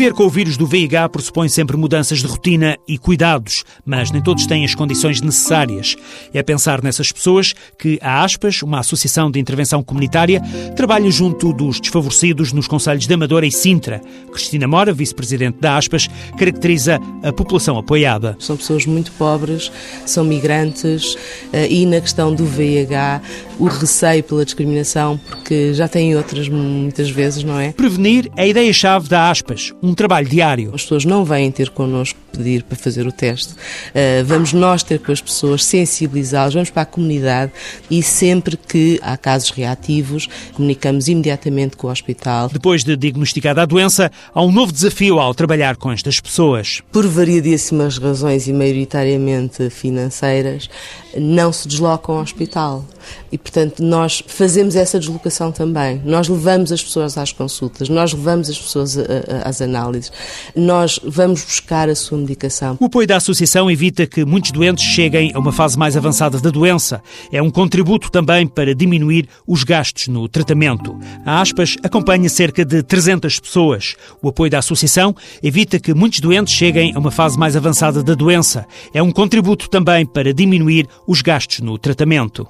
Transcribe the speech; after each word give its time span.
Viver 0.00 0.14
com 0.14 0.24
o 0.24 0.30
vírus 0.30 0.56
do 0.56 0.66
VIH 0.66 1.10
pressupõe 1.10 1.46
sempre 1.50 1.76
mudanças 1.76 2.20
de 2.20 2.26
rotina 2.26 2.74
e 2.88 2.96
cuidados, 2.96 3.64
mas 3.84 4.10
nem 4.10 4.22
todos 4.22 4.46
têm 4.46 4.64
as 4.64 4.74
condições 4.74 5.20
necessárias. 5.20 5.94
É 6.32 6.42
pensar 6.42 6.82
nessas 6.82 7.12
pessoas 7.12 7.52
que 7.78 7.98
a 8.00 8.24
Aspas, 8.24 8.62
uma 8.62 8.78
associação 8.78 9.30
de 9.30 9.38
intervenção 9.38 9.82
comunitária, 9.82 10.40
trabalha 10.74 11.10
junto 11.10 11.52
dos 11.52 11.78
desfavorecidos 11.78 12.50
nos 12.50 12.66
conselhos 12.66 13.06
de 13.06 13.12
Amadora 13.12 13.46
e 13.46 13.52
Sintra. 13.52 14.00
Cristina 14.32 14.66
Mora, 14.66 14.90
vice-presidente 14.90 15.58
da 15.60 15.76
Aspas, 15.76 16.08
caracteriza 16.38 16.98
a 17.22 17.30
população 17.30 17.76
apoiada. 17.76 18.38
São 18.38 18.56
pessoas 18.56 18.86
muito 18.86 19.12
pobres, 19.12 19.70
são 20.06 20.24
migrantes 20.24 21.14
eh, 21.52 21.68
e 21.70 21.84
na 21.84 22.00
questão 22.00 22.34
do 22.34 22.46
VIH, 22.46 23.20
o 23.58 23.66
receio 23.66 24.24
pela 24.24 24.46
discriminação, 24.46 25.20
porque 25.28 25.74
já 25.74 25.86
têm 25.86 26.16
outras 26.16 26.48
muitas 26.48 27.10
vezes, 27.10 27.44
não 27.44 27.60
é? 27.60 27.72
Prevenir 27.72 28.30
é 28.34 28.44
a 28.44 28.46
ideia-chave 28.46 29.06
da 29.06 29.28
Aspas 29.28 29.74
um 29.89 29.89
trabalho 29.94 30.28
diário. 30.28 30.72
As 30.74 30.82
pessoas 30.82 31.04
não 31.04 31.24
vêm 31.24 31.50
ter 31.50 31.70
connosco 31.70 32.18
pedir 32.32 32.62
para 32.62 32.76
fazer 32.76 33.06
o 33.06 33.12
teste. 33.12 33.52
Uh, 33.52 34.24
vamos 34.24 34.52
nós 34.52 34.82
ter 34.82 34.98
com 34.98 35.12
as 35.12 35.20
pessoas, 35.20 35.64
sensibilizá-las, 35.64 36.54
vamos 36.54 36.70
para 36.70 36.82
a 36.82 36.86
comunidade 36.86 37.52
e 37.90 38.02
sempre 38.02 38.56
que 38.56 38.98
há 39.02 39.16
casos 39.16 39.50
reativos, 39.50 40.28
comunicamos 40.54 41.08
imediatamente 41.08 41.76
com 41.76 41.88
o 41.88 41.90
hospital. 41.90 42.48
Depois 42.48 42.84
de 42.84 42.96
diagnosticada 42.96 43.62
a 43.62 43.66
doença, 43.66 44.10
há 44.32 44.42
um 44.42 44.52
novo 44.52 44.72
desafio 44.72 45.18
ao 45.18 45.34
trabalhar 45.34 45.76
com 45.76 45.90
estas 45.90 46.20
pessoas. 46.20 46.80
Por 46.92 47.06
variedíssimas 47.06 47.98
razões 47.98 48.46
e 48.46 48.52
maioritariamente 48.52 49.70
financeiras, 49.70 50.68
não 51.16 51.52
se 51.52 51.66
deslocam 51.66 52.16
ao 52.16 52.22
hospital. 52.22 52.84
E, 53.32 53.38
portanto, 53.38 53.82
nós 53.82 54.22
fazemos 54.26 54.76
essa 54.76 54.98
deslocação 54.98 55.50
também. 55.50 56.00
Nós 56.04 56.28
levamos 56.28 56.70
as 56.70 56.82
pessoas 56.82 57.16
às 57.16 57.32
consultas, 57.32 57.88
nós 57.88 58.12
levamos 58.12 58.48
as 58.48 58.58
pessoas 58.58 58.96
às 59.44 59.60
análises, 59.80 60.12
nós 60.54 61.00
vamos 61.02 61.44
buscar 61.44 61.88
a 61.88 61.94
sua 61.94 62.18
medicação. 62.18 62.76
O 62.80 62.84
apoio 62.84 63.06
da 63.06 63.16
Associação 63.16 63.70
evita 63.70 64.06
que 64.06 64.24
muitos 64.24 64.50
doentes 64.50 64.84
cheguem 64.84 65.32
a 65.34 65.38
uma 65.38 65.52
fase 65.52 65.78
mais 65.78 65.96
avançada 65.96 66.38
da 66.38 66.50
doença. 66.50 67.02
É 67.32 67.42
um 67.42 67.50
contributo 67.50 68.10
também 68.10 68.46
para 68.46 68.74
diminuir 68.74 69.28
os 69.46 69.64
gastos 69.64 70.08
no 70.08 70.28
tratamento. 70.28 70.98
A 71.24 71.40
Aspas 71.40 71.76
acompanha 71.82 72.28
cerca 72.28 72.64
de 72.64 72.82
300 72.82 73.40
pessoas. 73.40 73.96
O 74.22 74.28
apoio 74.28 74.50
da 74.50 74.58
Associação 74.58 75.14
evita 75.42 75.78
que 75.78 75.94
muitos 75.94 76.20
doentes 76.20 76.54
cheguem 76.54 76.94
a 76.94 76.98
uma 76.98 77.10
fase 77.10 77.38
mais 77.38 77.56
avançada 77.56 78.02
da 78.02 78.14
doença. 78.14 78.66
É 78.92 79.02
um 79.02 79.10
contributo 79.10 79.68
também 79.68 80.04
para 80.04 80.34
diminuir 80.34 80.86
os 81.06 81.22
gastos 81.22 81.60
no 81.60 81.78
tratamento. 81.78 82.46